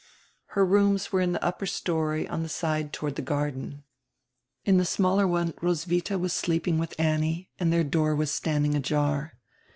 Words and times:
Her 0.57 0.65
rooms 0.65 1.11
were 1.11 1.21
in 1.21 1.31
the 1.31 1.43
upper 1.45 1.67
story 1.67 2.27
on 2.27 2.41
the 2.41 2.49
side 2.49 2.91
toward 2.91 3.17
the 3.17 3.21
garden. 3.21 3.83
In 4.65 4.77
the 4.77 4.83
smaller 4.83 5.27
one 5.27 5.53
Roswitha 5.61 6.17
was 6.17 6.33
sleeping 6.33 6.79
with 6.79 6.99
Annie 6.99 7.51
and 7.59 7.71
their 7.71 7.83
door 7.83 8.15
was 8.15 8.31
standing 8.31 8.73
ajar. 8.73 9.33